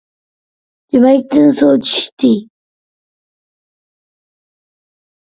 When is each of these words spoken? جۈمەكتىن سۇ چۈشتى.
جۈمەكتىن 0.95 1.51
سۇ 1.59 1.69
چۈشتى. 1.91 2.33